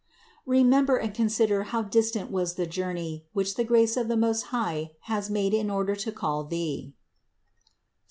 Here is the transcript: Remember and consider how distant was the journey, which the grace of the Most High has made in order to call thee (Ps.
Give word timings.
Remember 0.47 0.95
and 0.97 1.13
consider 1.13 1.61
how 1.61 1.83
distant 1.83 2.31
was 2.31 2.55
the 2.55 2.65
journey, 2.65 3.27
which 3.33 3.53
the 3.53 3.63
grace 3.63 3.95
of 3.95 4.07
the 4.07 4.17
Most 4.17 4.45
High 4.49 4.93
has 5.01 5.29
made 5.29 5.53
in 5.53 5.69
order 5.69 5.95
to 5.95 6.11
call 6.11 6.43
thee 6.43 6.95
(Ps. 7.63 7.69